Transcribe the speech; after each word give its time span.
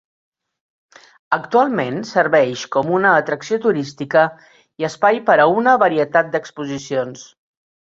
Actualment 1.37 1.99
serveix 2.13 2.65
com 2.77 2.91
una 3.01 3.13
atracció 3.19 3.61
turística 3.69 4.27
i 4.83 4.91
espai 4.93 5.25
per 5.33 5.41
a 5.41 5.51
una 5.63 5.79
varietat 5.89 6.37
d'exposicions. 6.37 7.33